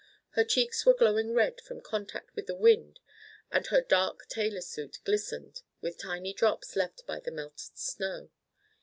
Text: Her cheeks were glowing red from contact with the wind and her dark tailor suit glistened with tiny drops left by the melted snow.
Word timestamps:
Her 0.31 0.43
cheeks 0.43 0.83
were 0.83 0.95
glowing 0.95 1.31
red 1.35 1.61
from 1.61 1.79
contact 1.79 2.35
with 2.35 2.47
the 2.47 2.55
wind 2.55 2.99
and 3.51 3.67
her 3.67 3.81
dark 3.81 4.27
tailor 4.29 4.61
suit 4.61 4.97
glistened 5.05 5.61
with 5.79 5.99
tiny 5.99 6.33
drops 6.33 6.75
left 6.75 7.05
by 7.05 7.19
the 7.19 7.29
melted 7.29 7.77
snow. 7.77 8.31